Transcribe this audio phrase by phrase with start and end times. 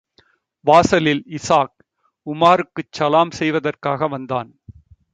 [0.65, 1.75] வாசலில், இஷாக்,
[2.27, 4.51] உமாருக்குச் சலாம் செய்வதற்காக வந்தான்.